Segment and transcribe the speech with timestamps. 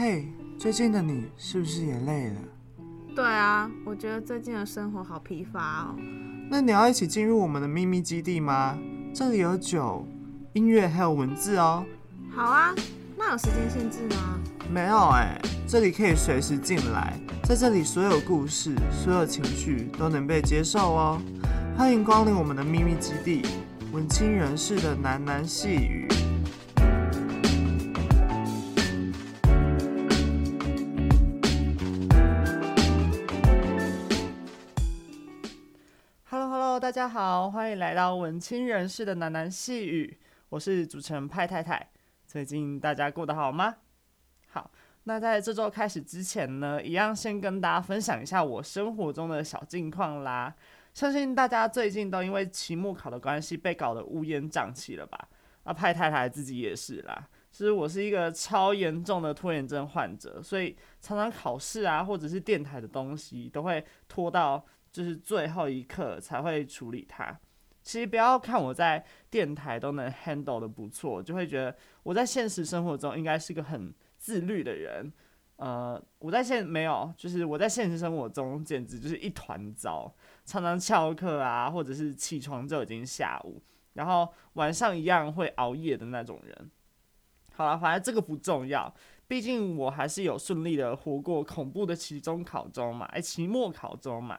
[0.00, 2.36] 嘿，最近的你是不是也累了？
[3.16, 5.96] 对啊，我觉得最近的生活好疲乏哦。
[6.48, 8.78] 那你要一起进入我们的秘密基地吗？
[9.12, 10.06] 这里有酒、
[10.52, 11.84] 音乐还有文字哦。
[12.30, 12.72] 好啊，
[13.16, 14.38] 那有时间限制吗？
[14.72, 21.20] 没有哎，这里可以随时进来，在这里所有故事、所有情绪都能被接受哦。
[21.76, 23.42] 欢迎光临我们的秘密基地，
[23.90, 26.06] 文青人士的喃喃细语。
[37.08, 40.18] 好，欢迎来到文青人士的喃喃细语。
[40.50, 41.88] 我是主持人派太太。
[42.26, 43.76] 最近大家过得好吗？
[44.48, 44.70] 好，
[45.04, 50.54] 那在这周开始之前呢，一样先跟大家分享一下我生活中的小近况啦。
[50.92, 55.28] 相信大家最近都因为期末考的关系被搞得乌烟瘴气了吧？
[55.64, 57.26] 那派太太自己也是啦。
[57.50, 64.62] 其实我是一个超严重的拖延症患者，所以常常考试啊，或者是电台的东西都会拖到。
[64.98, 67.38] 就是最后一刻才会处理它。
[67.84, 75.12] 其实不要看我在电台都能 handle 的不错，就会觉得我在现实生活中应该是个很自律的人。
[75.54, 80.12] 呃，我在现没有，就是我在现实生活中简直就是一团糟，
[80.44, 86.70] 常常翘课啊，或者是起床就已经下午，然后晚上一样会熬夜的那种人。
[87.54, 88.92] 好了，反正这个不重要，
[89.28, 94.36] 毕竟我还是有顺利的活过恐怖的期中考中嘛，哎，期末考中嘛。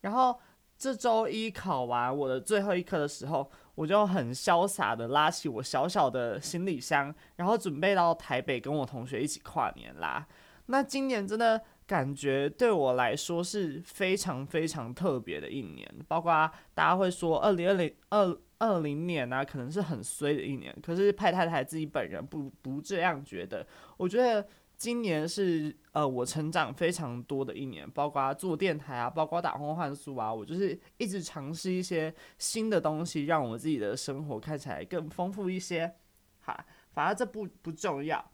[0.00, 0.38] 然后
[0.78, 10.26] 这周一考完我的最后一科的时候，我就很潇洒的拉起我小小的行李箱，然后准备到台北跟我同学一起跨年啦。
[10.66, 24.46] 那今年真的感觉对我来说是非常非常特别的一年，包括大家会说二零二零二二零年啊，可能是很衰的一年，可是派太太自己本人不不这样觉得，我觉得。
[24.80, 35.96] 今年是呃我成长非常多的一年，包括做电台啊，包括打工换宿啊，我就是一直尝试一些新的东西，让我自己的生活看起来更丰富一些。
[36.38, 36.58] 好，
[36.92, 38.24] 反正这不不重要，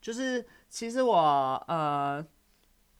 [0.00, 1.18] 就是其实我
[1.68, 2.26] 呃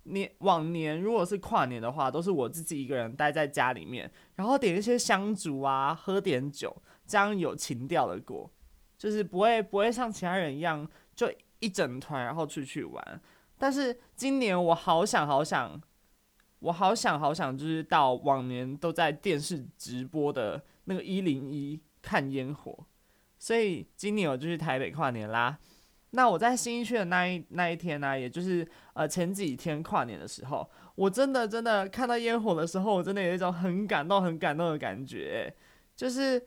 [0.03, 6.77] 年往年如果是跨年的话，都是我自己一个人待在家里面，然后点一些香烛啊，喝点酒，
[7.07, 8.53] 这样有情调的过，
[8.99, 11.33] 就是不会不会像其他人一样就。
[11.62, 13.21] 一整团，然后出去玩。
[13.56, 15.81] 但是今年我好想好想，
[16.59, 22.77] 我好想好想，就是到往年都在电视直播的那个一零一看烟火。
[23.39, 25.56] 所以今年我就去台北跨年啦。
[26.11, 35.55] 那我在新一区的那一那一天呢、也就是呃前几天跨年的时候，我真的真的看到烟火的时候，我真的有一种很感动、很感动的感觉，
[35.97, 36.44] 就是。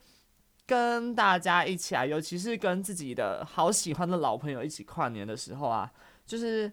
[0.66, 5.92] 跟大家一起啊，尤其是跟自己的好喜欢的老朋友一起跨年的时候啊，
[6.26, 6.72] 就是，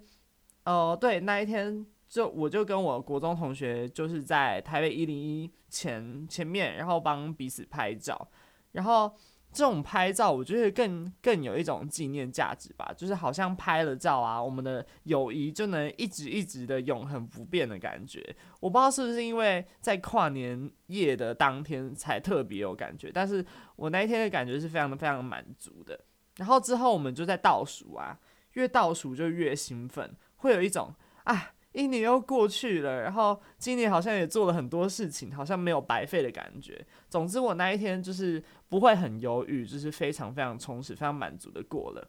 [0.65, 8.29] 呃，对，那一天就我就跟我国中同学就是在台北一零一前前面，然后帮彼此拍照，
[8.73, 9.15] 然后。
[9.53, 18.35] 这种拍照，我觉得更更有一种纪念价值吧，就是好像拍了照啊，我们的友谊就能一直一直的永恒不变的感觉。
[18.61, 23.45] 我不知道是不是因为在跨年夜的当天才特别有感觉，但是
[23.77, 26.01] 我那一天的感觉是非常的非常满足的。
[26.37, 28.19] 然后之后我们就在倒数啊，
[28.55, 31.53] 越倒数就越兴奋，会有一种啊。
[31.73, 36.85] 一年又过去了，然后今年好像也做了很多事情，好像没有白费的感觉。
[37.09, 42.07] 总之，我那一天就是不会很忧郁，就是非常非常充实、非常满足的过了。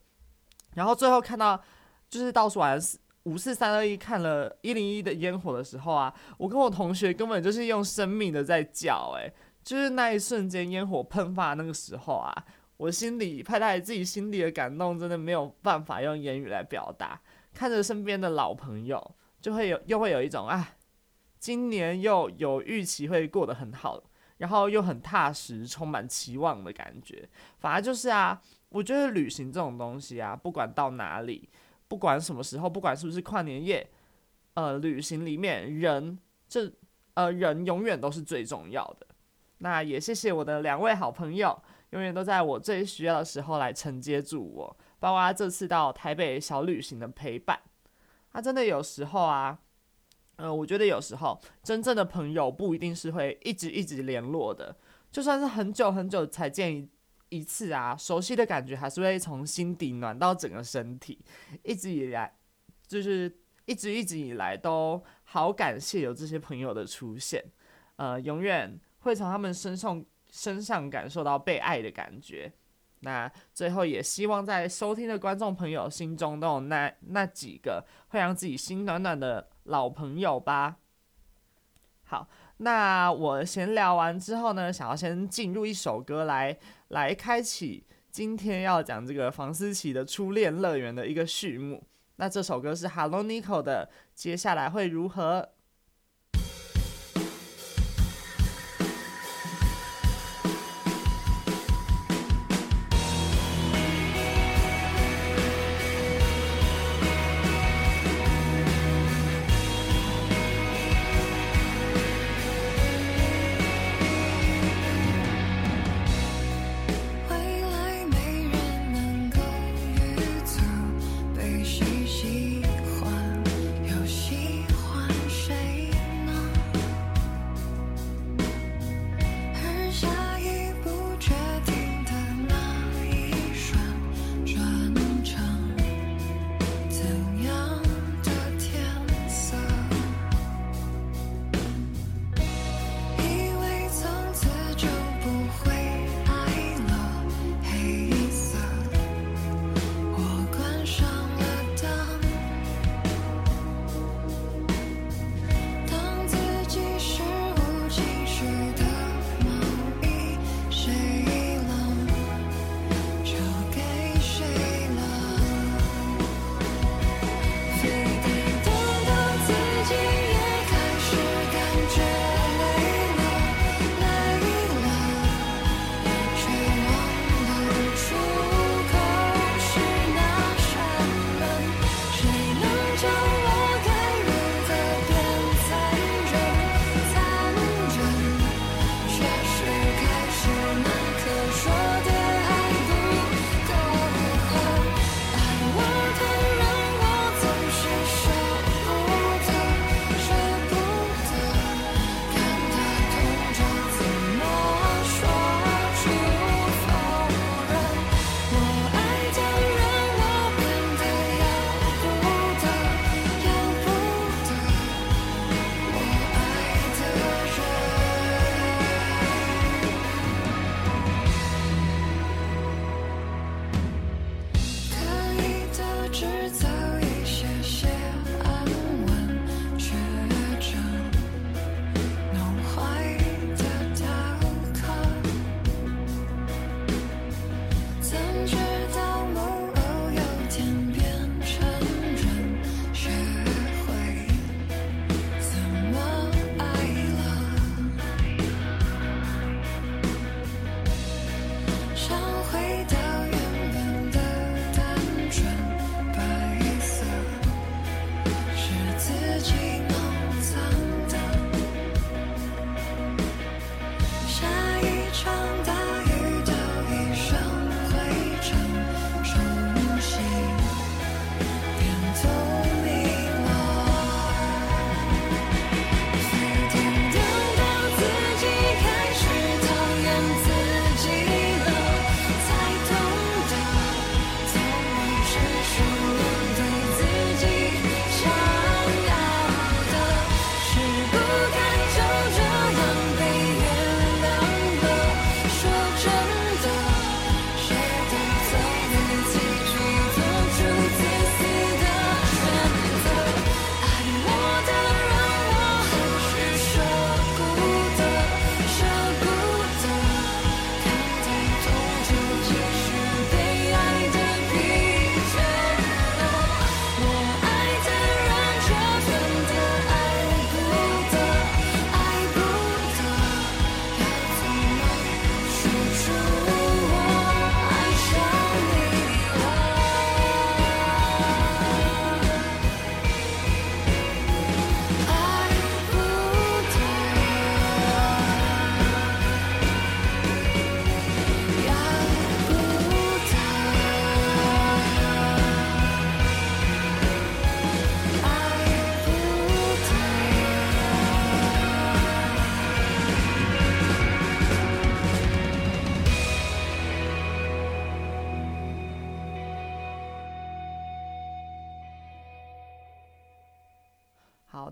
[0.75, 1.57] 然后最后看到
[2.09, 2.77] 就是倒数完
[3.23, 12.35] 五四三二一，看了一零一的烟火的时候啊，我跟我同学根本就是用生命的在叫，诶，就是那一瞬间烟火喷发那个时候啊，
[12.75, 17.21] 我心里派太自己心里的感动，真的没有办法用言语来表达。
[17.53, 19.15] 看着身边的老朋友。
[19.43, 20.75] 就会有又会有一种啊，
[21.37, 24.01] 今年又有预期会过得很好，
[24.37, 27.27] 然后又很踏实，充满期望的感觉。
[27.59, 31.49] 反而就是啊，我觉得旅行这种东西啊，不管到哪里，
[31.89, 33.85] 不管什么时候，不管是不是跨年夜，
[34.53, 36.71] 呃，旅行里面人这
[37.15, 39.07] 呃人永远都是最重要的。
[39.57, 47.59] 那也谢谢我的两位好朋友，永远都在我最需要的时候来承接住我，包括这次到台北小旅行的陪伴。
[48.33, 49.57] 他、真的有时候啊，
[50.35, 54.75] 呃，我觉得有时候真正的朋友不一定是会一直一直联络的，
[55.11, 56.89] 就算是很久很久才见一
[57.29, 61.23] 一次啊，熟悉的感觉还是会从心底暖到整个身体。
[61.63, 62.35] 一直以来，
[62.87, 67.43] 就是一直一直以来都好感谢有这些朋友的出现，
[67.97, 72.51] 呃，永远会从他们身上身上感受到被爱的感觉。
[73.03, 80.77] 那最后也希望在收听的观众朋友心中都有那那几个会让自己心暖暖的老朋友吧。
[82.05, 82.27] 好，
[82.57, 86.57] 那我闲聊完之后呢，想要先进入一首歌来
[86.89, 91.83] 来开启今天要讲这个房思琪的初恋乐园的一个序幕。
[92.17, 95.52] 那这首歌是 Hello Nico 的，接下来会如何？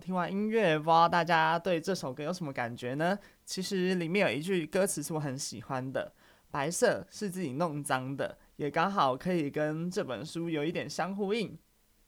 [0.02, 3.18] 听完音乐，不知道大家对这首歌有什么感觉呢？
[3.46, 6.12] 其实里面有一句歌词是我很喜欢的
[6.50, 11.56] ：“白色是自己弄脏的，也刚好可以跟这本书有一点相呼应。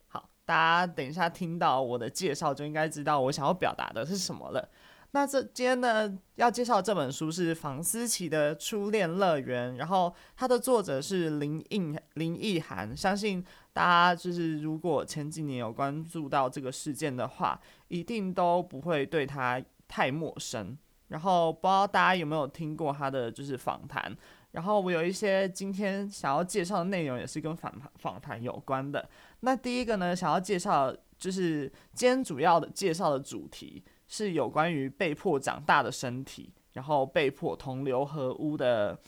[0.08, 4.68] 好，大家等一下听到我的介绍，就应该知道我想要表达的是什么了。
[5.12, 12.98] 那这今天呢，要介绍这本书是房思琪的《初恋乐园》，然后它的作者是林奕林奕涵。
[12.98, 20.78] 相信大家就是如果前几年有关注到这个事件的话，一定都不会对他太陌生。
[21.10, 24.16] 然后不知道大家有没有听过他的就是访谈，
[24.52, 29.10] 然后我有一些今天想要介绍的内容也是跟访谈访谈有关的。
[29.42, 33.84] 那第一个呢，想要介绍就是今天主要的介绍的主题。
[34.06, 39.00] 是有关于被迫长大的身体，然后被迫同流合污的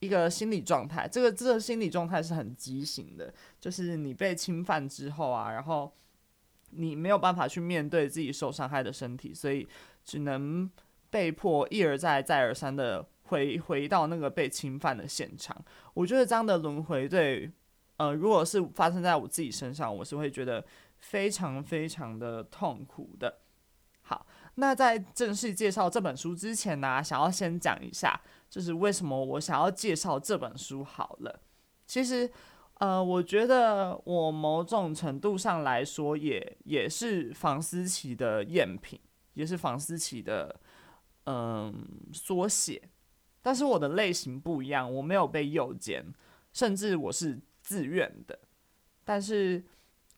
[0.00, 1.08] 一个心理状态。
[1.08, 5.92] 这个这个心理状态是很畸形的，就是你被侵犯之后啊，然后
[6.70, 9.66] 你没有办法去面对自己受伤害的身体，所以
[10.04, 10.70] 只能
[11.10, 15.56] 被迫一而再再而三的回回到那个被侵犯的现场。
[15.94, 17.50] 我觉得这样的轮回，对，
[17.96, 20.64] 呃，如果是发生在我自己身上，我是会觉得
[20.98, 23.38] 非常非常的痛苦的。
[24.02, 30.82] 好，那在正式介绍这本书之前呢，想要先讲一下，就是为什么我想要介绍这本书。
[30.82, 31.40] 好了，
[31.86, 32.30] 其实，
[32.74, 39.00] 呃，我觉得我某种程度上来说也，也是房思琪的赝品，
[39.34, 40.60] 也是房思琪的，
[41.24, 42.90] 嗯、缩写。
[43.42, 46.04] 但是我的类型不一样，我没有被诱奸，
[46.52, 48.38] 甚至我是自愿的，
[49.04, 49.64] 但是。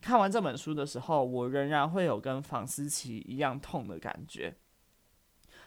[0.02, 4.56] 看完这本书的时候，我仍然会有跟房思琪一样痛的感觉。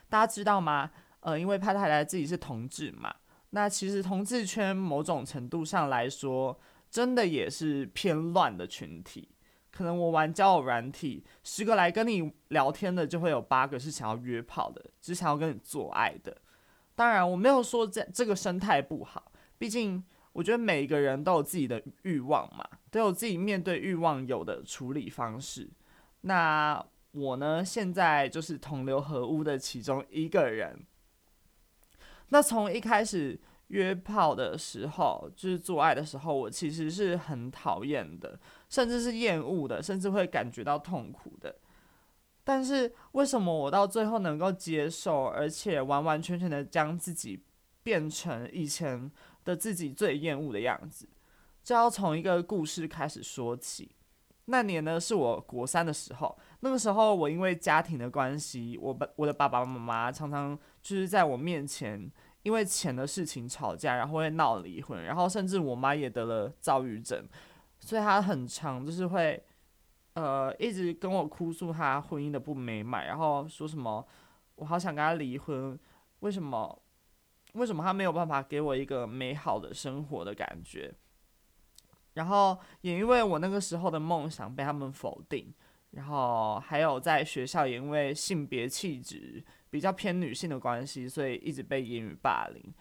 [0.10, 0.90] 大家知道吗？
[1.24, 3.14] 呃，因为派太太自己是同志嘛，
[3.50, 6.58] 那其实同志圈某种程度上来说，
[6.90, 9.28] 真的也是偏乱的群体。
[9.72, 16.38] 可能我玩交友软体，十个来跟你聊天的，就会有八个是想要约炮的，只想要跟你做爱的。
[16.96, 20.04] 当然，我没有说这这个生态不好，毕竟。
[20.34, 25.70] 我觉得每一个人都有自己的欲望嘛，都有自己面对欲望有的处理方式。
[26.22, 30.88] 那我呢，现在就是同流合污的其中一个人。
[32.34, 41.56] 那从一开始约炮的时候，就是做爱的时候，我其实是很讨厌的，甚至是厌恶的，甚至会感觉到痛苦的。
[42.44, 47.46] 但是为什么我到最后能够接受，而且完完全全的将自己
[47.84, 49.12] 变成以前
[49.46, 51.08] 的自己最厌恶的样子，
[51.64, 53.92] 就要从一个故事开始说起。
[54.46, 56.38] 那年呢，是我国三的时候。
[56.60, 62.12] 那个时候，我因为家庭的关系，我爸我的爸爸妈妈常常就是在我面前
[62.44, 67.28] 因为钱的事情吵架，然后会闹离婚，然后甚至我妈也得了躁郁症，
[67.80, 69.44] 所以她很长就是会
[70.14, 74.06] 呃一直跟我哭诉她婚姻的不美满，然后说什么
[74.56, 75.78] 我好想跟她离婚，
[76.20, 76.80] 为什么？
[77.54, 80.92] 为什么他没有办法给我一个美好的生活的感觉？
[82.16, 85.54] 然后也因为我那个时候的梦想被他们否定，
[85.94, 92.74] 然后还有在学校也因为性别气质比较偏女性的关系，所以一直被言语霸凌。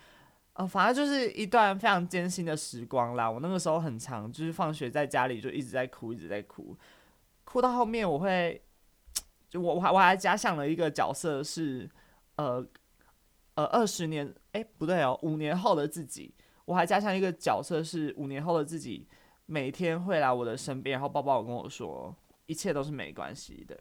[0.55, 3.31] 呃，反正就是一段非常艰辛的时光啦。
[3.31, 6.77] 我那个时候很长，就是放学在家里就一直在哭，一直在哭，
[7.45, 8.63] 哭到后面我会，
[9.49, 11.89] 就我我还我还加上了一个角色是，
[12.37, 12.67] 呃。
[13.55, 19.07] 呃，二十年，哎，不对哦，五年后的自己，我还加上一个角色是五年后的自己，
[19.45, 23.79] 每天会来我的身边，然后抱抱我，跟我说一切都是没关系的。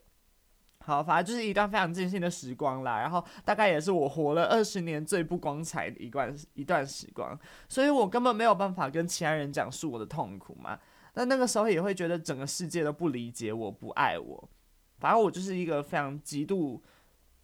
[0.80, 3.00] 好，反正就是一段非常艰辛的时光啦。
[3.00, 7.40] 然后大概也是我活了二十年最不光彩的一段一段时光，
[7.70, 10.80] 所以我根本没有办法跟其他人讲述我的痛苦嘛。
[11.14, 14.50] 那那个时候也会觉得整个世界都不理解我，不爱我。
[14.98, 16.82] 反正我就是一个非常极度。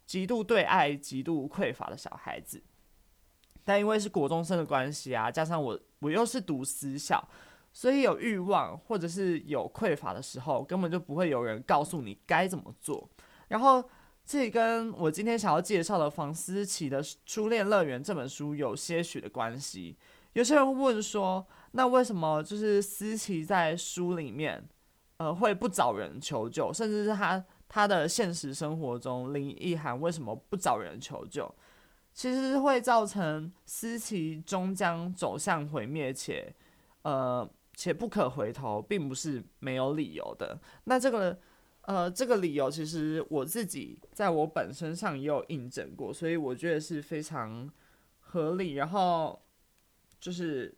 [0.06, 2.62] 极度对爱极度匮乏的小孩子，
[3.62, 7.22] 但因为是国中生的关系啊，加上我我又是读私校，
[7.78, 13.08] 所以有欲望或者是有匮乏的时候，根本就不会有人告诉你该怎么做。
[13.46, 13.88] 然后
[14.24, 19.96] 这跟我今天想要介绍的房思琪的《初恋乐园》这本书有些许的关系。
[20.32, 24.68] 有些人会问说，那为什么就是思琪在书里面，
[25.18, 27.44] 呃，会不找人求救，甚至是他。
[27.68, 31.54] 他的现实生活中，林奕含为什么不找人求救？
[32.12, 36.52] 其实会造成思琪终将走向毁灭，且
[37.02, 37.48] 呃
[37.80, 40.60] 且不可回头，并不是没有理由的。
[40.82, 41.38] 那这个
[41.82, 47.70] 呃这个理由，其实我自己在我本身上也有印证过，所以我觉得是非常
[48.18, 49.40] 合理，然后
[50.18, 50.76] 就是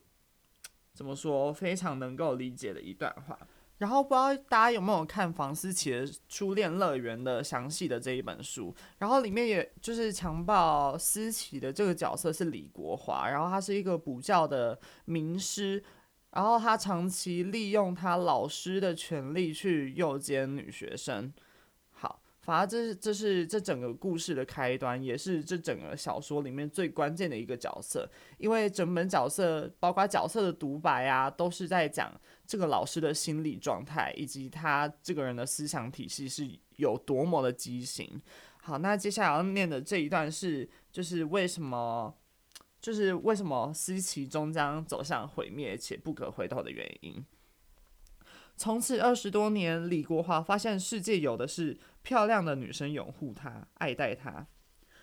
[0.93, 3.39] 怎么说，非常能够理解的一段话。
[3.79, 15.83] 然后不知道大家有没有看房思琪的《初恋乐园》的详细的这一本书，然后里面也就是强暴思琪的这个角色是李国华，然后他是一个补教的名师，
[16.33, 21.33] 然后他长期利用他老师的权力去诱奸女学生。
[21.91, 28.09] 好反正这是这是这整个故事的开端，也是这整个小说里面最关键的一个角色。
[28.39, 32.11] 因为整本角色，包括角色的独白啊，都是在讲
[32.47, 38.21] 这个老师的心理状态，以及他这个人的思想体系是有多么的畸形。
[38.63, 42.15] 好，那接下来要念的这一段是，就是为什么，
[42.81, 47.25] 就是为什么思琪终将走向毁灭且不可回头的原因。
[48.57, 54.47] 从此二十多年，李国华发现世界有的是漂亮的女生拥护他、爱戴他。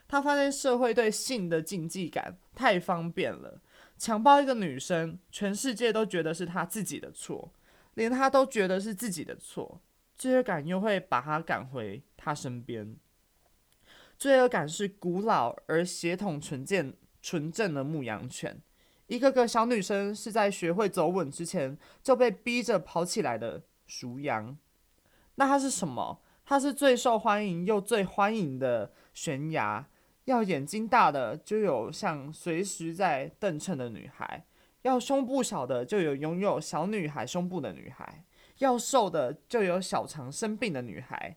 [0.08, 3.62] 他发现社会对性的禁忌感太方便了，
[3.98, 7.52] 强暴一个女生，全世界都觉得是他自己的错，
[7.96, 9.82] 连他都觉得是自己的错，
[10.16, 12.96] 罪恶感又会把他赶回他身边。
[14.18, 16.94] 罪恶感是古老而血统纯正、
[17.28, 18.62] 纯正的牧羊犬。
[19.08, 24.58] 一个个小女生是在学会走稳之前就被逼着跑起来的熟羊，
[25.36, 26.22] 那它是什么？
[26.46, 29.90] 它是最受欢迎又最欢迎的悬崖。
[30.24, 34.46] 要眼睛大的就有像随时在瞪衬的女孩，
[34.84, 38.24] 要胸部小的就有拥有小女孩胸部的女孩，
[38.60, 41.36] 要瘦的就有小肠生病的女孩，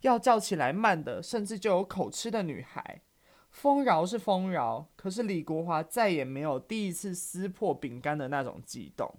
[0.00, 3.02] 要叫起来慢的甚至就有口吃的女孩。
[3.50, 9.12] 丰饶是丰饶，可是李国华再也没有第一次撕破饼干的那种悸动。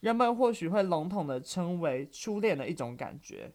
[0.00, 3.52] 人们或许会笼统地称为初恋的一种感觉。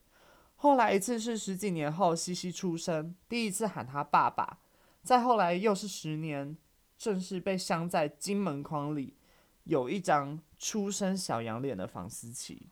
[0.56, 4.60] 后来一次是十几年后，西西出生，第一次喊他爸爸。
[5.04, 6.58] 再后来又是十年，
[6.98, 9.18] 正是被镶在金门框里，
[9.66, 12.70] 有一张出生小羊脸的房思琪。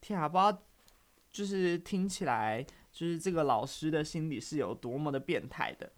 [0.00, 0.62] 天啊，不知道，
[1.32, 2.66] 就是听起来。
[2.94, 5.90] 就是这个老师的心理是有多么的变态的。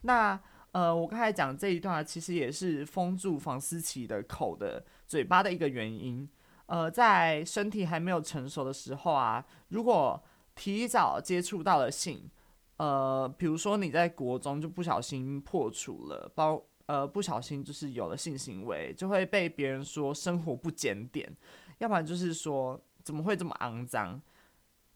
[0.00, 0.40] 那
[0.72, 6.28] 呃，我刚才讲这一段其实也是封住房思琪的口的嘴巴的一个原因。
[6.66, 10.22] 呃，在身体还没有成熟的时候啊，如果
[10.54, 12.30] 提早接触到了性，
[12.76, 21.30] 呃，比如说你在国中就不小心破处了，包呃不小心就是有了性行为，就会被别人说生活不检点，
[21.78, 24.20] 要不然就是说怎么会这么肮脏，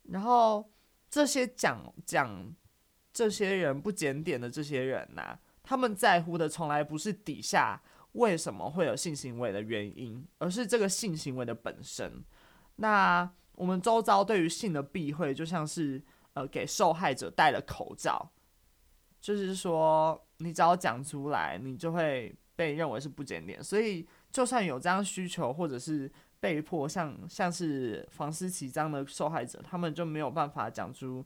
[0.03, 0.67] 然后。
[1.13, 2.51] 这些讲讲
[3.13, 7.79] 这些人不检点的这些人呐、他们在乎的从来不是底下
[8.13, 12.11] 为什么会有性行为的原因，而是这个性行为的本身。
[12.77, 16.01] 那我们周遭对于性的避讳，就像是
[16.33, 18.31] 呃给受害者戴了口罩，
[19.21, 23.63] 就是说你只要讲出来，你就会被认为是不检点。
[23.63, 26.11] 所以就算有这样需求，或者是。
[26.43, 31.25] 被迫像像是房思琪这样的受害者，他们就没有办法讲出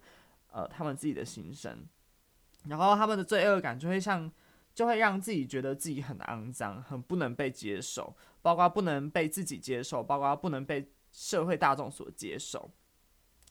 [0.51, 1.75] 呃他们自己的心声，
[2.67, 4.31] 然后他们的罪恶感就会像
[4.75, 12.69] 就会让自己觉得自己很肮脏，很不能被接受，包括不能被自己接受，包括不能被社会大众所接受，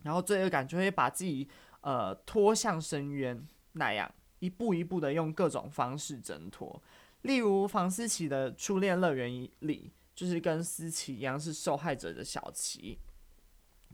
[0.04, 1.48] 然后罪恶感就会把自己
[1.80, 6.80] 呃拖向深渊那样，一步一步的用各种方式挣脱，
[7.22, 9.90] 例如房思琪的初恋乐园里。
[10.16, 12.98] 就是跟思琪一样是受害者的小琪，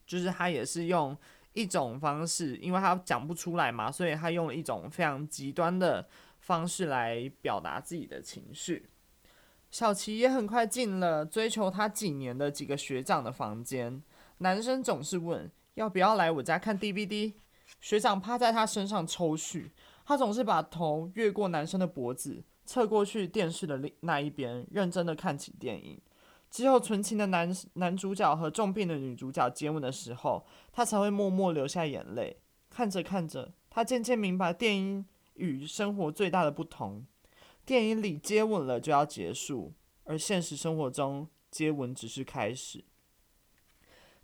[0.06, 1.14] 就是他也是用
[1.52, 6.08] 一种方式，因为他讲不出来嘛，所以他用了一种非常极端的
[6.38, 8.88] 方式来表达自己的情绪。
[9.70, 14.02] 小琪也很快进了追求他几年的几个学长的房间，
[14.38, 17.32] 男生总是问要不要来我家看 DVD，
[17.80, 19.70] 学长趴在他身上抽搐，
[20.04, 26.00] 他总是把头越过男生的脖子，侧过去电视的另那一边，认真的看起电影。
[26.52, 32.36] 只有纯情的男男主角和重病的女主角接吻的时候，他才会默默流下眼泪。
[32.68, 37.06] 看着看着，他渐渐明白电影与生活最大的不同：
[37.64, 39.72] 电影里接吻了就要结束，
[40.04, 42.84] 而现实生活中接吻只是开始。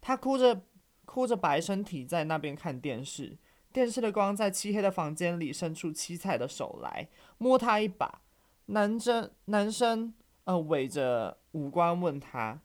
[0.03, 0.63] 他哭着
[1.07, 3.39] 哭着白身体在那边看电视，
[3.73, 8.21] 电视的光在漆黑的房间里伸出七彩的手来摸他一把。
[8.67, 10.13] 男生男生
[10.49, 11.37] 呃围着。
[11.53, 12.61] 五官问他：“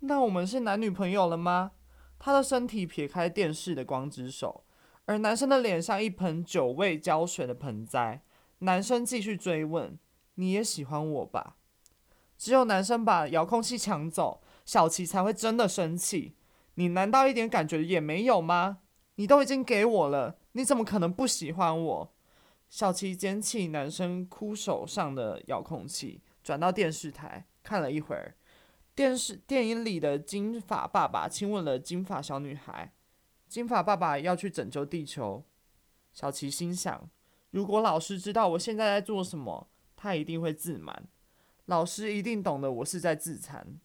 [0.00, 1.72] 那我们是男女朋友了吗？”
[2.18, 4.64] 他的身体撇开电视的光之手，
[5.04, 8.22] 而男生的脸像一盆久未浇水的盆栽。
[8.60, 9.98] 男生继续追问
[10.36, 11.56] ：“你也喜欢我吧？”
[12.38, 16.36] 只有男生把遥控器抢走，小琪才会真的生气。
[16.74, 18.78] 你难道一点感觉也没有吗？
[19.16, 22.14] 你都已经给我了，你怎么可能不喜欢我？
[22.68, 27.44] 小琪捡起男生枯手上的遥控器，转到电视台。
[27.64, 28.36] 看了一会儿，
[28.94, 32.92] 电视电影里的金发爸爸亲吻了金发小女孩，
[33.48, 35.44] 金发爸爸要去拯救地球。
[36.12, 37.10] 小琪心想：
[37.50, 41.08] 如果老师知道我现在在做什么，他一定会自满。
[41.64, 43.80] 老师一定懂得我是在自残。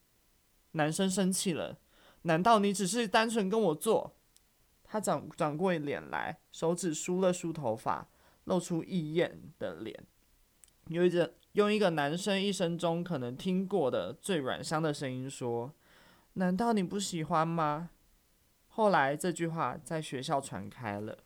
[0.73, 1.79] 男生生气了，
[2.21, 4.15] 难道你只是单纯跟我做？
[4.83, 8.07] 他转转过脸来，手指梳了梳头发，
[8.43, 10.05] 露出异样的脸，
[10.89, 15.73] 有一个用一个男生一生中可能听过的最软香的声音说
[16.33, 17.89] ：“难道你不喜欢吗？”
[18.69, 21.17] 后来这句话在学校传开了。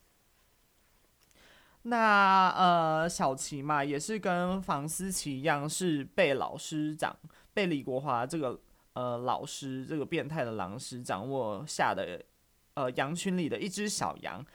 [1.84, 7.16] 那呃，小琪嘛，也是跟房思琪一样，是被老师长
[7.54, 8.60] 被李国华这个
[8.94, 12.24] 呃老师这个变态的老师掌握下的。
[12.78, 14.46] 呃，羊群里的一只小羊，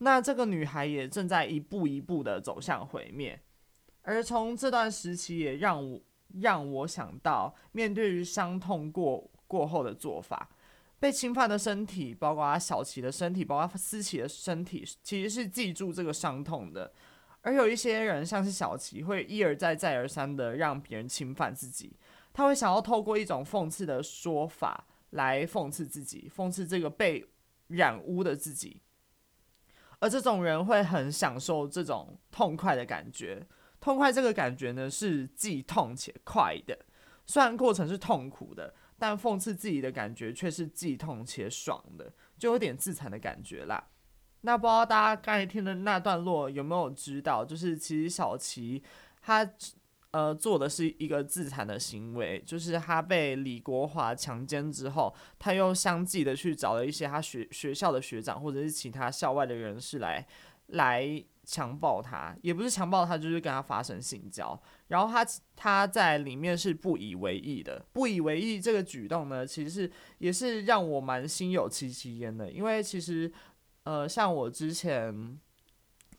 [0.00, 3.40] 那这个女孩也正在一步一步的走向毁灭。
[4.02, 6.00] 而从这段时期，也让我
[6.40, 10.50] 让我想到，面对于伤痛过过后的做法，
[11.00, 16.92] 被侵犯的身体，包括小琪的身体，包括思琪的身体，其实是记住这个伤痛的。
[17.42, 21.96] 而有一些人，像是小琪，会一而再、再而三的让别人侵犯自己，
[22.32, 27.26] 他会想要透过一种讽刺的说法来讽刺自己，讽刺这个被。
[27.68, 28.82] 染污的自己，
[29.98, 33.46] 而这种人会很享受这种痛快的感觉。
[33.82, 36.78] 痛快这个感觉呢，是既痛且快的。
[37.26, 43.88] 虽然过程是痛苦的，但讽刺自己的感觉却是既痛且爽的，就有点自残的感觉啦。
[44.40, 47.44] 那不知道大家刚才听的那段落有没有知道？
[47.44, 48.82] 就是其实小琪
[49.20, 49.52] 他。
[50.12, 60.26] 呃，做的是一个自残的行为，就是他被李国华强奸之后，他又相继的去找了一些他学学校的学长或者是其他校外的人士来
[60.66, 64.60] 来强暴他，也不是强暴他，就是跟他发生性交。
[64.88, 65.26] 然后他
[65.56, 73.32] 他在里面是不以为意的，不以为意这个举动呢，其实也是让我蛮心有戚戚焉的，因为其实
[73.84, 75.38] 呃，像我之前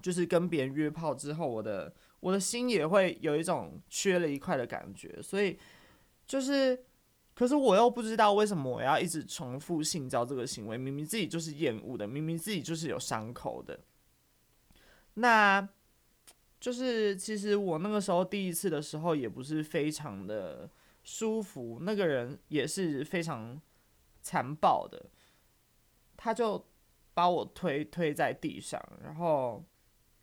[0.01, 1.93] 就是跟别人约炮之后，我的。
[2.23, 5.59] 我的心也会有一种缺了一块的感觉，所以
[6.25, 6.85] 就是，
[7.35, 13.77] 可是我又不知道为什么我要一直重复性交这个行为，明明自己就是厌恶的，明明自己就是有伤口的。
[15.15, 15.67] 那
[16.59, 20.69] 就是其实我那个时候第一次的时候也不是非常的
[21.03, 23.61] 舒服，那个人也是非常
[24.21, 25.05] 残暴的，
[26.15, 26.65] 他就
[27.13, 29.63] 把我推推在地上，然后。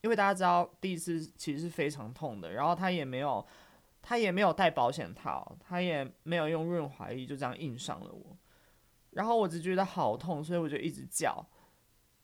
[0.03, 3.46] 因为大家知道第一次其实是非常痛的，然后他也没有，
[4.00, 8.35] 他也没有戴保险套，他也没有用润滑液，就这样硬上了我，
[9.11, 11.46] 然后我只觉得好痛，所以我就一直叫，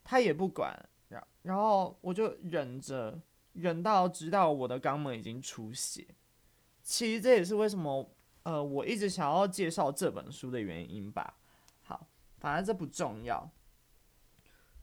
[0.02, 0.74] 他也不管，
[1.08, 3.20] 然然后我就忍着，
[3.52, 6.06] 忍到直到我的肛门已经出血。
[6.82, 11.38] 其实这也是为什么呃我一直想要介绍这本书的原因吧。
[11.82, 13.50] 好，反正这不重要，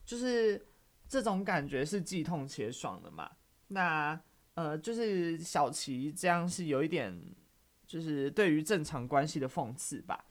[0.05, 0.67] 就是。
[1.05, 3.29] 这种感觉是既痛且爽的嘛？
[3.67, 4.19] 那
[4.55, 7.15] 呃，就是小琪这样是有一点，
[7.85, 10.25] 就是对于正常关系的讽刺吧。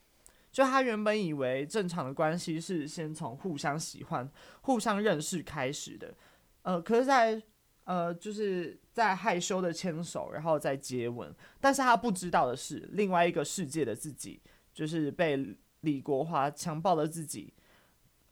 [0.53, 6.15] 就他原本以为正常的关系是先从互相喜欢、互相认识开始的，
[6.61, 7.43] 呃，可是在，
[7.85, 11.35] 呃，就是在害羞的牵手，然后再接吻。
[11.59, 14.43] 但是他不知道的是，另外一个世界的自己，
[14.75, 17.55] 就是被李国华强暴的自己。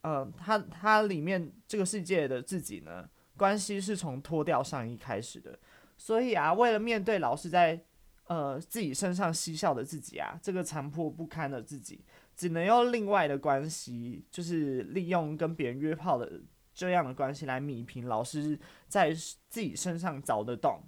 [0.02, 5.58] 呃，他他里面这个世界的自己呢，关系是从脱掉上衣开始的，
[5.96, 7.82] 所以啊，为了面对老是在
[8.30, 12.04] 呃自己身上嬉笑的自己啊，这个残破不堪的自己，
[12.36, 16.40] 只能用另外的关系，就是利用跟别人约炮的
[16.72, 20.84] 这样的关系来弥平老师在自己身上凿的洞，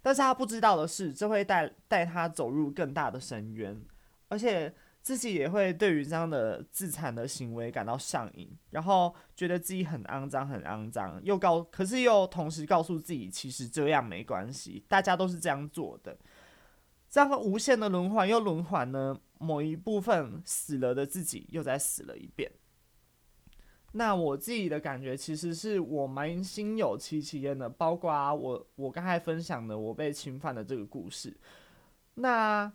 [0.00, 3.84] 但是他不知道的是，这会带带他走入更大的深渊，
[4.28, 4.72] 而且。
[5.00, 16.14] 自己也会对于这样的自残的行为感到上瘾，然后觉得自己很肮脏，很肮脏，又告，可是又同时告诉自己，其实这样没关系，大家都是这样做的。
[17.08, 22.50] 这样无限的轮环又轮环呢，某一部分死了的自己又再死了一遍。
[23.92, 31.36] 那我自己的感觉，其实是我蛮心有戚戚焉的，包括啊我我刚才分享的我被侵犯的这个故事。
[32.14, 32.72] 那。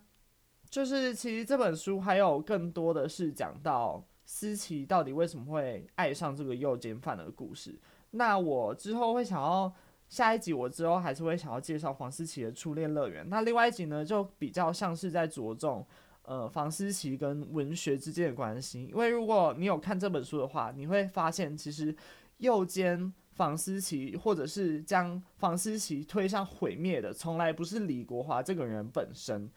[0.70, 7.80] 就是其实这本书还有更多的是讲到思琪到底为什么会爱上这个诱奸犯的故事。
[8.10, 9.72] 那我之后会想要
[10.10, 13.28] 下一集，我之后还是会想要介绍房思琪的初恋乐园。
[13.30, 15.86] 那另外一集呢，就比较像是在着重
[16.24, 18.86] 呃房思琪跟文学之间的关系。
[18.86, 21.96] 因为如果你有看这本书的话，你会发现其实
[22.38, 29.50] 诱奸房思琪或者是将房思琪推向毁灭的，从来不是李国华这个人本身。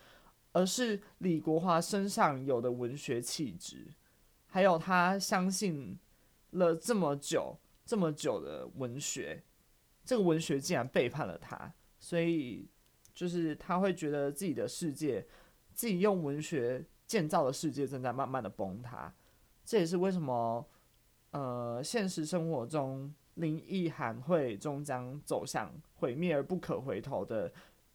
[0.52, 3.88] 而是李国华身上有的文学气质，
[4.46, 5.98] 还有他相信
[6.52, 9.42] 了这么久、这么久的文学，
[10.06, 12.66] 这个文学竟然背叛了他，所以
[13.12, 15.26] 就是他会觉得自己的世界，
[15.74, 19.12] 自己用文学建造的世界正在慢慢的崩塌。
[19.64, 20.64] 这也是为什么，
[21.32, 27.52] 呃，现实生活中林奕涵会终将走向毁灭而不可回头的，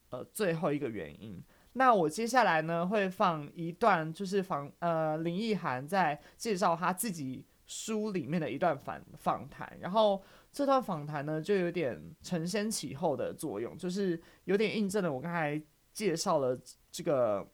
[0.09, 1.41] 呃，最后一个原因。
[1.73, 10.21] 那我接下来呢，会放一段，就是访呃林奕涵在介绍他自己书里面的一段访访谈，然后
[10.51, 15.61] 这段访谈呢，就有点承先启后的作用，就是有点印证了我刚才
[15.93, 16.59] 介绍了
[16.91, 17.47] 这个，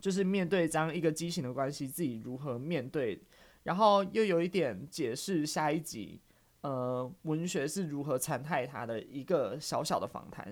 [0.00, 3.22] 就是面对这样一个畸形的关系，自己如何面对，
[3.62, 6.20] 然后又有一点解释下一集。
[6.60, 10.46] 呃，文学是如何残害他的一个小小的访谈，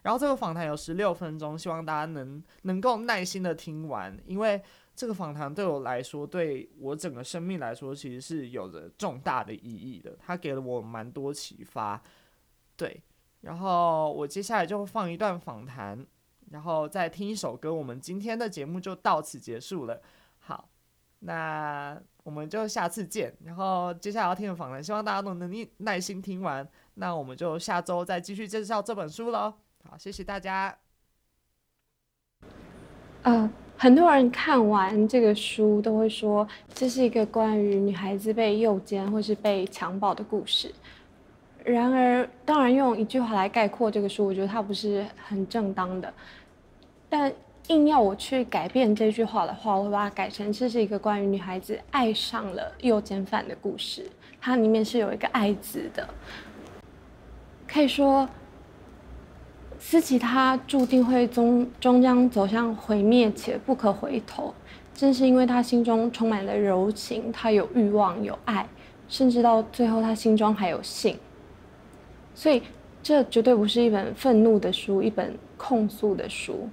[0.00, 4.62] 然后这个访谈有十六分钟，希望大家能能够耐心的听完，因为
[4.96, 12.02] 这个访谈对我来说，对我整个生命来说，其实是有着重大的意义的，它给了我蛮多启发。
[12.76, 13.02] 对，
[13.42, 16.04] 然后我接下来就会放一段访谈，
[16.50, 20.02] 然后再听一首歌，我们今天的节目就到此结束了。
[20.38, 20.68] 好，
[21.20, 22.00] 那。
[22.26, 26.68] 我们就下次见，然后接下来要听的访谈，希望大家都能耐心听完。
[26.94, 29.54] 那我们就下周再继续介绍这本书喽。
[29.84, 30.76] 好，谢谢大家。
[33.22, 40.72] 嗯，很多人看完这个书都会说，这是一个关于女孩子被诱奸或是被强暴的故事。
[41.62, 46.12] 然而，当然用一句话来概括这个书，我觉得它不是很正当的。
[47.08, 47.30] 但
[47.68, 54.08] 硬要我去改变这句话的话，我会把它改成这是一个关于女孩子爱上了诱奸犯的故事。
[54.40, 56.08] 它里面是有一个“爱”字的，
[57.66, 58.28] 可以说，
[59.88, 64.52] 思琪他注定会终终将走向毁灭且不可回头。
[64.92, 68.66] 正是因为他心中充满了柔情，他有欲望、有爱，
[69.08, 71.16] 甚至到最后他心中还有性。
[72.34, 72.60] 所以，
[73.00, 76.68] 这绝对不是一本愤怒的书，一本控诉的书。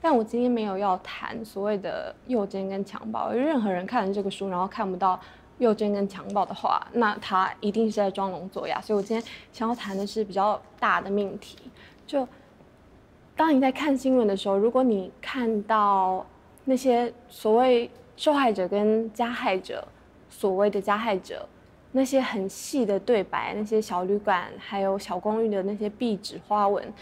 [0.00, 5.18] 但我今天没有要谈所谓的诱奸跟强暴，因为任何人看了这个书，然后看不到
[5.58, 8.80] 诱奸跟强暴的话，那他一定是在装聋作哑。
[8.80, 11.58] 所以我今天想要谈的是比较大的命题。
[12.06, 12.26] 就
[13.34, 16.24] 当你在看新闻的时候，如果你看到
[16.64, 19.86] 那些所谓受害者跟加害者，
[20.30, 21.48] 所谓的加害者
[21.92, 26.92] 那些很细的对白，那些小旅馆还有小公寓的那些壁纸花纹。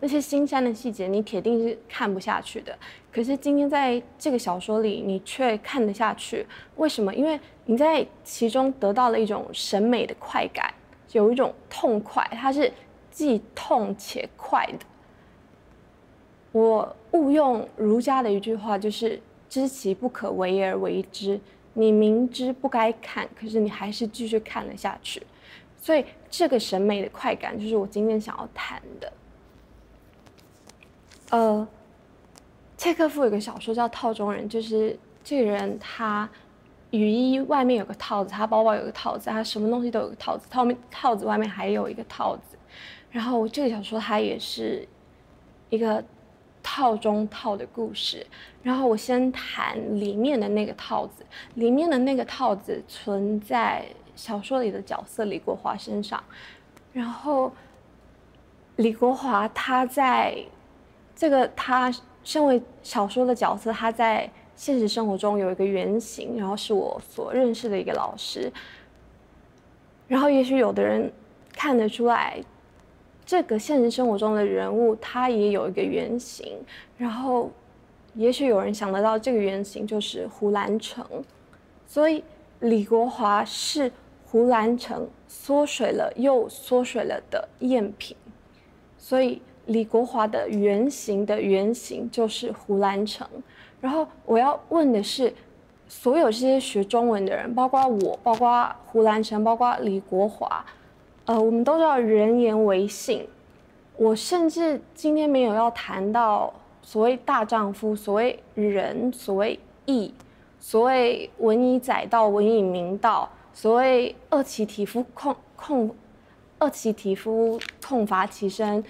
[0.00, 2.76] 那些心酸的细节，你铁定是看不下去的。
[3.10, 6.44] 可是今天在这个小说里，你却看得下去。
[6.76, 7.14] 为什么？
[7.14, 10.74] 因为你在其中得到了一种审美的快感，
[11.12, 12.70] 有一种痛快，它是
[13.14, 14.80] 既痛且快的。
[16.50, 21.40] 我误用儒家的一句话，就是“知其不可为而为之”。
[21.74, 25.22] 你明知不该看，可是你还是继续看了下去。
[25.78, 29.12] 所以这个审美的快感，就是我今天想要谈的。
[31.30, 31.68] 呃，
[32.76, 36.28] 契诃夫有个小说叫《套中人》，就是这个人他
[36.90, 42.56] 雨衣外面有个套子，他包包有个套子，他什么东西都有个套子，套面套子外面还有一个套子。
[43.14, 44.84] 然后这个小说它也是
[45.70, 46.02] 一个
[46.64, 48.26] 套中套的故事。
[48.60, 51.24] 然后我先谈里面的那个套子，
[51.54, 56.20] 里面的那个套子存在小说里的角色李国华身上。
[56.92, 57.52] 然后
[58.74, 60.36] 李国华他在。
[61.16, 68.52] 这个他身为小说的角色，他在现实生活中有一个原型，然后是我所认识的一个老师。
[70.08, 71.12] 然后也许有的人
[71.52, 72.42] 看得出来，
[73.26, 76.58] 这个现实生活中的人物他也有一个原型。
[76.98, 77.50] 然后
[78.14, 81.04] 也许有人想得到，这个原型就是胡兰成。
[81.86, 82.22] 所以
[82.60, 83.90] 李国华是
[84.24, 88.16] 胡兰成缩水了又缩水了的赝品。
[88.98, 89.40] 所以。
[89.66, 93.26] 李国华的原型的原型就是胡兰成，
[93.80, 95.32] 然后我要问的是，
[95.88, 100.62] 所有这些学中文的人，包括我，包括胡兰成，包括李国华，
[101.26, 103.26] 呃，我们都知道人言为信。
[103.96, 110.12] 我甚至今天没有要谈到所谓大丈夫，所谓仁，所谓义，
[110.58, 115.94] 所谓文以载道，文以明道，所谓恶其体肤，控控，
[116.58, 118.84] 恶其体肤，痛罚其身。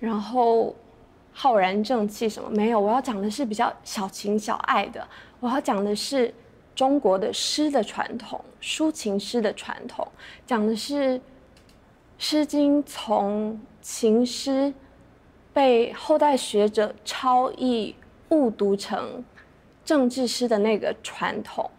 [0.00, 0.74] 然后，
[1.32, 2.80] 浩然正气什么没有？
[2.80, 5.06] 我要讲的是比较小情小爱的。
[5.38, 6.32] 我要讲的是
[6.74, 10.06] 中国的诗的传统，抒情诗的传统，
[10.46, 11.18] 讲的是
[12.18, 14.72] 《诗经》从情诗
[15.52, 17.94] 被后代学者抄译
[18.30, 19.24] 误读成
[19.84, 21.70] 政治诗的那个传统。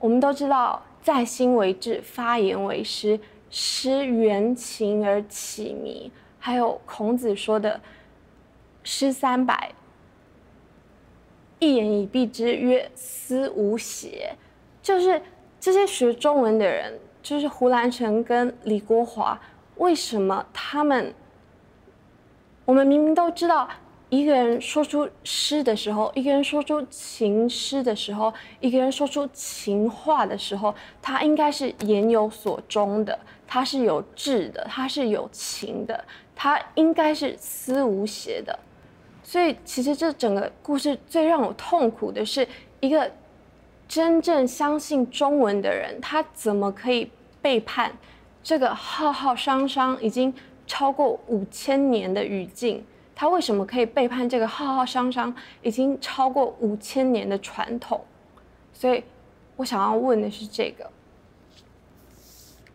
[0.00, 6.10] 我们都知道，在心为志，发言为诗，诗缘情而起靡。
[6.38, 7.80] 还有孔子说的
[8.82, 9.72] “诗三百，
[11.60, 14.34] 一言以蔽之，曰思无邪”，
[14.82, 15.22] 就是
[15.60, 19.40] 这些学中文的人，就是胡兰成跟李国华，
[19.76, 21.14] 为什么他们？
[22.64, 23.68] 我们明明都知道，
[24.08, 36.04] 一个人说出诗的时候，一个人说出情诗的时候，一个人说出情话的时候，他应该是言有所衷的，他是有志的，他是有情的。
[36.34, 38.58] 他应该是思无邪的，
[39.22, 42.44] 所以其实这整个故事最让我痛苦的是，
[42.80, 43.08] 一个
[43.92, 47.10] 真正相信中文的人，他怎么可以
[47.42, 47.92] 背叛
[48.42, 50.32] 这个浩浩汤汤已经
[50.66, 52.82] 超过五千年的语境？
[53.14, 58.00] 他为什么可以背叛这个浩浩汤汤已经超过五千年的传统？
[58.72, 59.04] 所以
[59.56, 60.90] 我想要问的是这个，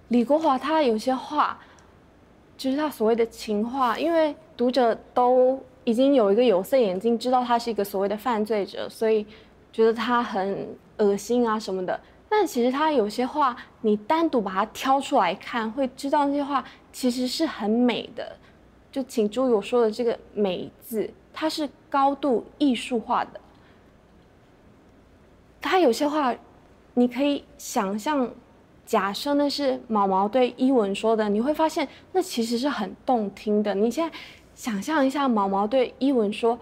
[0.09, 1.57] 李国华他有些话。
[2.55, 9.25] 就是他所谓的情话，因为读者都已经有一个有色眼镜，知道他是一个所谓的犯罪者，所以
[9.71, 11.99] 觉得他很恶心啊什么的。
[12.29, 18.35] 但其实他有些话，你单独把它挑出来看，会知道那些话其实是很美的。
[18.91, 23.39] 就请注意我说的这个“美”字，它是高度艺术化的。
[25.61, 26.35] 他有些话，
[26.93, 28.29] 你可以想象。
[28.85, 33.75] 假设那是毛毛对伊文说的，你会发现那其实是很动听的。
[33.75, 34.17] 你现在
[34.55, 36.57] 想象一下，毛毛对伊文说：“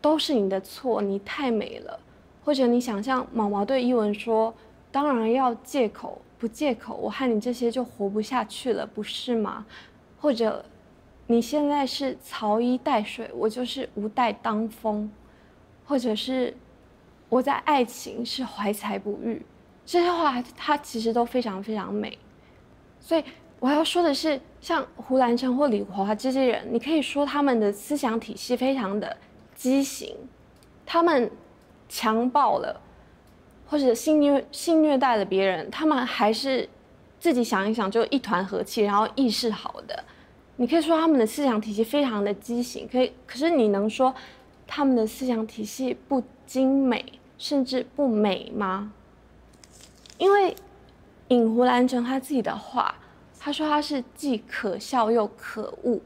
[0.00, 1.98] 都是你的错，你太美了。”
[2.44, 4.54] 或者你想象毛毛对伊文说
[4.92, 9.64] ：“当然要借口，不借口，我和你这些就活不下去了，不是吗？”
[10.20, 10.64] 或者
[11.26, 15.10] 你现在是曹衣带水，我就是无带当风，
[15.86, 16.54] 或者是
[17.30, 19.44] 我在爱情是怀才不遇。
[19.86, 22.18] 这些话，它其实都非常非常美，
[23.00, 23.24] 所以
[23.60, 29.14] 我要说的是，像胡兰成或李华这些人，你可以说他们的思想体系非常的
[29.54, 30.16] 畸形，
[30.86, 31.30] 他们
[31.94, 32.80] 强暴了，
[33.68, 36.68] 或者性虐性虐待了别人，他们还是
[37.20, 40.02] 自己想一想就一团和气，然后意识好的，
[40.56, 44.12] 你可以说他们的思想体系非常的畸形，可以，可是你能说
[44.66, 48.92] 他们的思想体系不精美，甚至不美吗？
[50.18, 50.56] 因为
[51.28, 52.96] 尹胡兰成他自己的话，
[53.38, 56.00] 他说他是既可笑又可恶，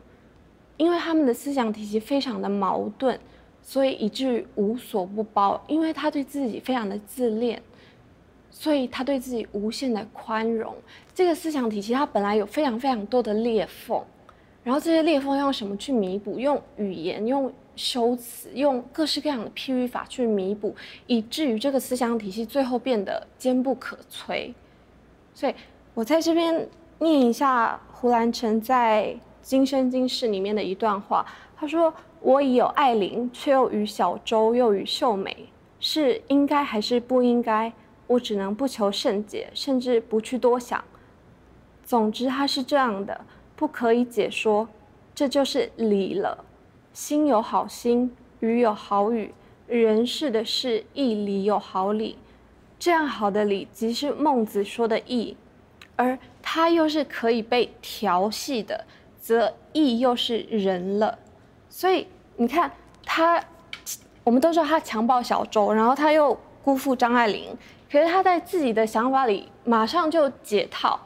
[0.77, 3.19] 因为他们的思想体系非常的矛盾，
[3.69, 5.63] 所以以至于无所不包。
[5.67, 7.63] 因为他对自己非常的自恋，
[8.51, 10.75] 所以他对自己无限的宽容。
[11.15, 14.03] 这个思想体系它本来有非常非常多的裂缝，
[14.65, 16.39] 然后这些裂缝用什么去弥补？
[16.39, 17.53] 用语言，用。
[17.79, 20.75] 修辞用各式各样的譬喻法去弥补，
[21.07, 24.53] 以至于这个思想体系最后变得坚不可摧。
[25.33, 25.55] 所以
[25.95, 31.25] 我在这边念一下胡兰成在《今生今世》里面的一段话，
[31.57, 35.49] 他说：“我已有爱玲，却又与小周，又与秀美，
[35.81, 37.73] 是应该还是不应该？
[38.07, 40.83] 我只能不求甚解，甚至不去多想。
[41.85, 43.21] 总之，他是这样的，
[43.55, 44.69] 不可以解说，
[45.15, 46.45] 这就是理了。”
[46.93, 49.33] 心有好心，语有好语，
[49.69, 52.17] 人事的事亦理有好理，
[52.79, 55.37] 这样好的理，即是孟子说的义，
[55.95, 58.85] 而它又是可以被调戏的，
[59.21, 61.19] 则义又是仁了。
[61.79, 62.69] 所以你看
[63.05, 63.41] 他，
[64.25, 67.57] 我们都知道他强暴小周，然后他又辜负张爱玲，
[67.89, 70.99] 可是他在自己的想法里马上就解套，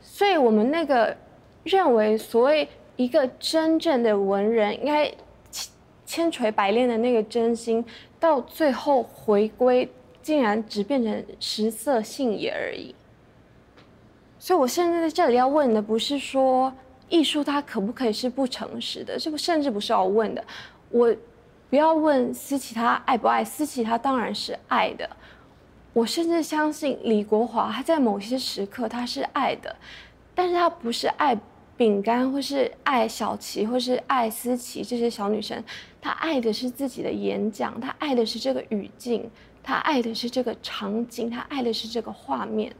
[0.00, 1.14] 所以我们那个
[1.62, 5.12] 认为所谓一个真正的文人应该。
[6.06, 7.84] 千锤百炼的那个真心，
[8.20, 9.90] 到最后回归，
[10.22, 12.94] 竟然只变成食色性也而已。
[14.38, 16.72] 所以，我现在在这里要问的，不是说
[17.14, 20.44] 艺术它可不可以是不诚实的，这个甚至不是要问的。
[20.90, 21.14] 我
[21.70, 25.08] 不要问思琪他爱不爱，思琪他当然是爱的。
[25.92, 29.76] 我甚至相信李国华他在某些时刻他是爱的，
[30.34, 31.38] 但是他不是爱。
[31.76, 35.60] 饼干，或是爱小琪，或是爱思琪这些小女生，
[36.00, 39.28] 他爱的是自己的演讲，他爱的是这个语境，
[39.60, 42.72] 他爱的是这个场景，他爱的是这个画面。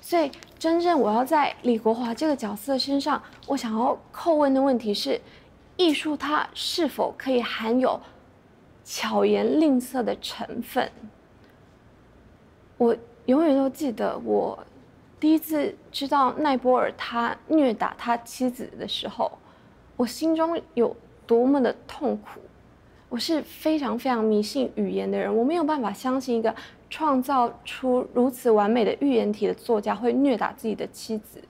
[0.00, 5.20] 所以，真正我要在李国华这个角色身上，我想要叩问的问题是：
[5.76, 8.00] 艺术它是否可以含有
[8.84, 10.90] 巧言令色的成分？
[12.78, 12.96] 我
[13.26, 14.58] 永远都记得我。
[15.20, 19.30] 第一次知道奈波尔他虐打他妻子的时候，
[19.98, 20.96] 我心中有
[21.26, 22.40] 多么的痛苦。
[23.10, 26.54] 我是非常非常迷信语言的人，我没有办法相信一个
[26.90, 31.40] 创造出如此完美的寓言体的作家会虐打自己的妻子。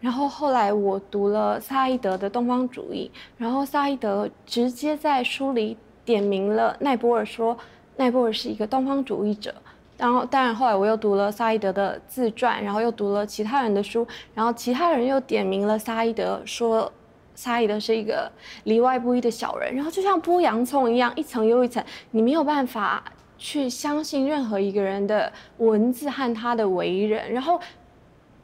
[0.00, 7.58] 然后后来我读了萨伊德的《东方主义》，然后萨伊德直接在书里点名了奈波尔，说
[7.96, 9.54] 奈波尔是一个东方主义者。
[9.98, 16.92] 然后当然后来我又读了萨伊德的自传，然后又读了其他人的书，然后其他人又点名了萨伊德，说。
[17.36, 18.30] 萨伊德是一个
[18.62, 23.02] 里外不一的小人，然后就像剥洋葱一样，一层又一层，你没有办法
[23.36, 27.60] 去相信任何一个人的文字和他的为人，然后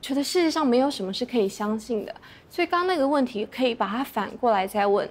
[0.00, 2.14] 觉得世界上没有什么是可以相信的。
[2.48, 5.08] 所以刚刚那个问题可以把它反过来再问。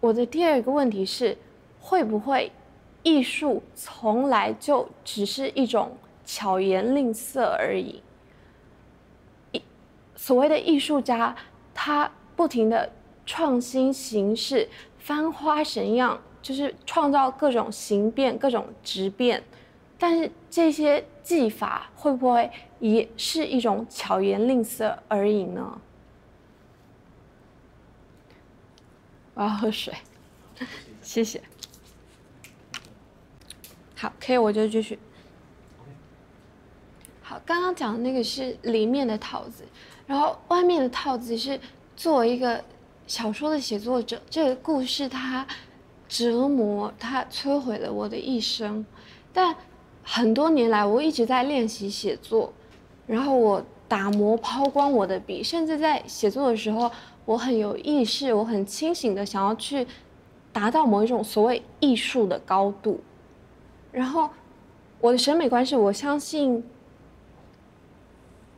[0.00, 1.36] 我的第二个问题是，
[1.80, 2.52] 会不会
[3.02, 8.02] 艺术从来就只是一种巧言令色而已？
[9.52, 9.62] 一
[10.14, 11.34] 所谓的艺术家，
[11.74, 12.90] 他不停的。
[13.28, 19.42] 创新形式，翻花神样，就是创造各种形变、各种质变。
[19.98, 25.80] 但是这些技法会不会也是一种巧言令色而已呢？
[29.34, 29.92] 我要喝水，
[31.02, 31.42] 谢谢。
[33.96, 34.96] 好，可以，我就继续。
[37.22, 39.64] 好，刚刚讲的那个是里面的套子，
[40.06, 41.58] 然后外面的套子是
[41.96, 42.62] 作为一个。
[43.08, 45.46] 小说的写作者，这个故事它
[46.08, 48.84] 折磨、它摧毁了我的一生。
[49.32, 49.54] 但
[50.02, 52.52] 很多年来，我一直在练习写作，
[53.06, 56.90] 然后我打磨、抛光我的笔，甚至在写作的时候，
[57.24, 59.86] 我很有意识、我很清醒的想要去
[60.52, 63.00] 达到某一种所谓艺术的高度。
[63.92, 64.28] 然后
[65.00, 66.64] 我的审美观是我相信。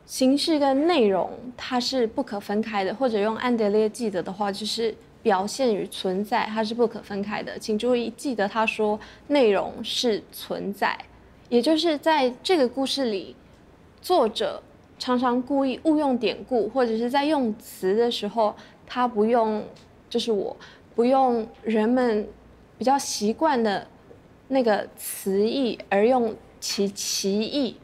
[0.06, 4.94] 形式跟内容它是不可分开的，或者用安德烈记得的话，就是
[5.28, 7.58] 表现与存在它是不可分开的。
[7.58, 10.98] 请注意，记得他说内容是存在，
[11.50, 13.36] 也就是在这个故事里，
[14.00, 14.62] 作者
[14.98, 18.54] 常常故意误用典故，或者是在用词的时候，
[18.86, 19.62] 他不用，
[20.08, 20.56] 就是我
[20.94, 22.26] 不用人们
[22.78, 23.86] 比较习惯的
[24.48, 27.76] 那个词义，而用其其意，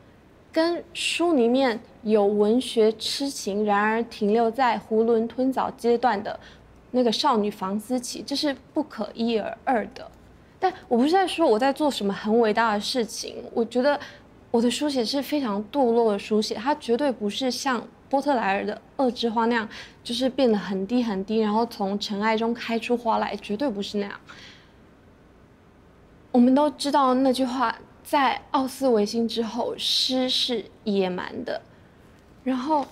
[0.50, 1.78] 跟书里面。
[2.04, 6.38] 有文学痴情，然而停留在囫囵吞枣阶段的
[6.94, 10.08] 那个少女房思琪，这是不可一而二的。
[10.58, 13.98] 但我不是在说我在做什么很伟大的事情，我觉得
[14.50, 19.68] 我的书写是非常堕落的书写，它绝对不是像波特莱尔的《恶之花》那样，
[20.02, 24.20] 就是变得很低很低，然后从尘埃中开出花来，绝对不是那样。
[26.30, 31.60] 我们都知道那句话，在奥斯维辛之后，诗是野蛮的。
[32.42, 32.86] 然后，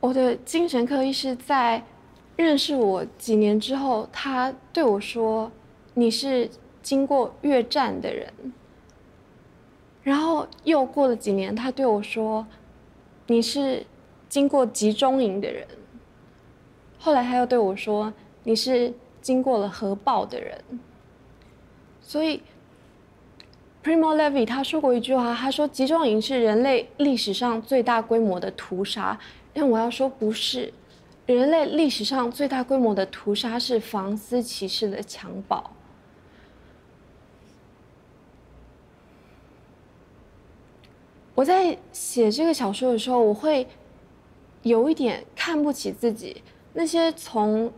[0.00, 1.82] 我的精神科医师在
[2.36, 5.50] 认识我几年之后，他对我说
[5.94, 6.48] ：“你是
[6.82, 8.32] 经过越战的人。”
[10.04, 12.46] 然后又过了几年，他对我说
[13.26, 13.84] ：“你是
[14.28, 15.66] 经过集中营的人。”
[16.98, 18.12] 后来他又对我说
[18.44, 20.62] ：“你是经过了核爆的人。”
[22.00, 22.40] 所以。
[23.80, 29.18] Primo Levi 他说过一句话，他说集中营是人类历史上最大规模的屠杀。
[29.60, 30.72] 但我要说不是，
[31.26, 35.72] 人类历史上最大规模的屠杀是房思琪式的强暴。
[41.34, 43.66] 我在写这个小说的时候，我会
[44.62, 46.40] 有一点看不起自己，
[46.72, 47.72] 那些从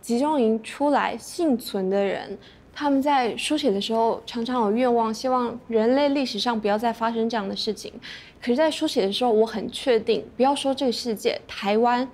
[0.00, 2.38] 集中营出来幸存的人。
[2.78, 7.90] 他们在书写的时候常常有愿望，希望人类历史上不要再发生这样的事情。
[8.38, 12.06] 可是，在书写的时候，我很确定，不要说这个世界，台湾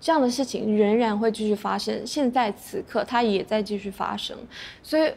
[0.00, 2.04] 这样的事情仍然会继续发生。
[2.04, 4.36] 现在此刻，它也在继续发生。
[4.82, 5.12] 所以，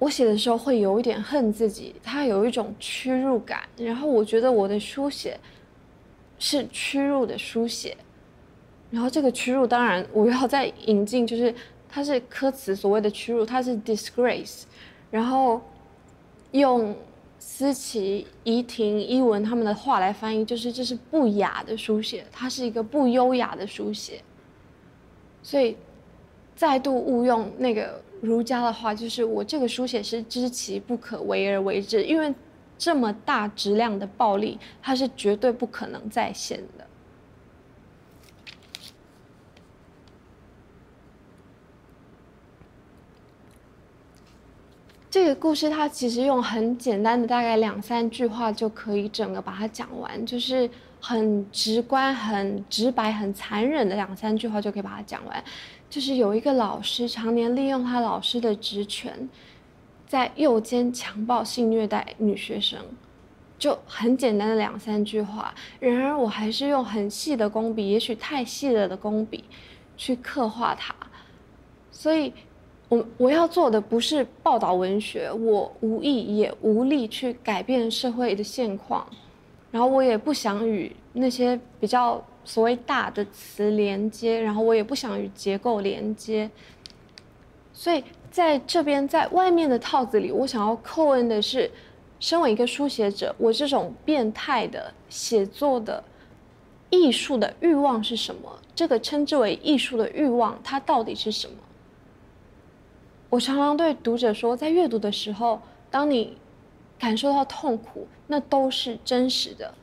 [0.00, 3.60] 我写的时候会有一点恨自己，它有一种屈辱感。
[3.76, 5.38] 然后，我觉得我的书写
[6.40, 7.96] 是屈辱的书写。
[8.90, 11.54] 然后，这个屈辱，当然我要再引进，就是。
[11.94, 14.64] 它是科词所谓的屈辱，它是 disgrace，
[15.12, 15.62] 然后
[16.50, 16.92] 用
[17.38, 24.20] 思琪、怡婷、伊文他们的话来翻译，就是这是不雅的书写，它是一个不优雅的书写。
[25.40, 25.76] 所以
[26.56, 32.34] 再度误用那个儒家的话，就是我这个书写是知其不可为而为之，因为
[32.76, 36.84] 这么大质量的暴力，它是绝对不可能再现的。
[45.14, 50.68] 这个故事它其实用很简单的大概两三句话就可以整个把它讲完，就是
[51.00, 55.44] 很直观、很直白、很残忍的两三句话就可以把它讲完。
[55.88, 59.30] 就是有一个老师常年利用他老师的职权，
[60.04, 62.80] 在诱奸、强暴、性虐待女学生，
[63.56, 65.54] 就很简单的两三句话。
[65.78, 69.44] 然而我还是用很细的工笔，也许太细了的工笔，
[69.96, 70.92] 去刻画它。
[71.92, 72.32] 所以。
[72.88, 79.06] 我我要做的不是报道文学，我无意也无力去改变社会的现况，
[79.70, 86.48] 然后我也不想与那些比较所谓大的词连接，然后我也不想与结构连接，
[87.72, 91.70] 所以在这边在外面的套子里，我想要叩问的是，
[92.20, 96.04] 身为一个书写者，我这种变态的写作的
[96.90, 98.58] 艺术的欲望是什么？
[98.74, 101.56] 这个称之为艺术的欲望，它到底是什么？
[103.34, 105.60] 我常常对读者说，在阅读的时候，
[105.90, 106.36] 当你
[106.96, 109.74] 感受到痛苦，那都是真实的。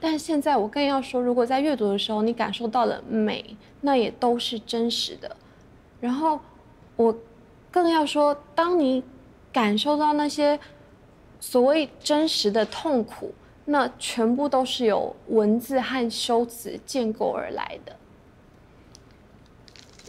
[0.00, 5.36] 但现在我更要说，如果在阅读的时候你感受到了美，那也都是真实的。
[6.00, 6.40] 然后
[6.96, 7.14] 我
[7.70, 9.04] 更要说，当你
[9.52, 10.58] 感受到那些
[11.38, 13.34] 所谓真实的痛苦，
[13.66, 17.94] 那全部都是由文字和修辞建构而来的。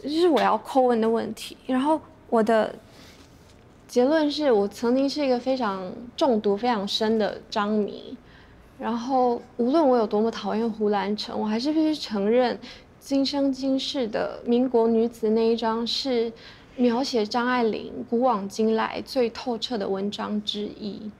[0.02, 1.54] 这是我要叩问的问题。
[1.66, 2.00] 然后。
[2.30, 2.74] 我的
[3.86, 8.16] 结论是我曾经是一个非常中毒非常深的张迷，
[8.78, 12.56] 然后无论我有多么讨厌胡兰成，我还是必须承认，
[13.00, 16.30] 《今生今世的民国女子》那一章是
[16.76, 21.10] 描写张爱玲古往今来最透彻的文章之一。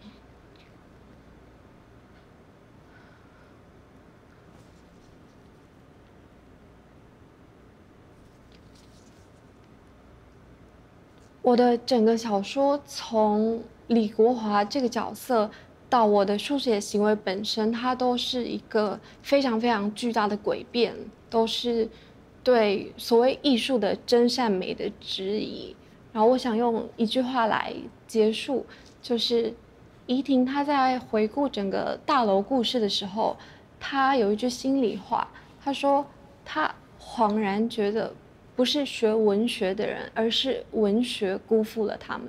[11.48, 15.50] 我的整个小说从李国华这个角色
[15.88, 20.94] 到我的书写行为本身，它都是一个非常非常巨大的诡辩，
[21.30, 21.88] 都是
[22.44, 25.74] 对所谓艺术的真善美的质疑。
[26.12, 27.72] 然后我想用一句话来
[28.06, 28.66] 结束，
[29.00, 29.54] 就是
[30.04, 33.34] 怡婷她在回顾整个大楼故事的时候，
[33.80, 35.26] 她有一句心里话，
[35.64, 36.04] 她说
[36.44, 38.12] 她恍然觉得。
[38.58, 42.28] 不是学文学的人，而是文学辜负了他们。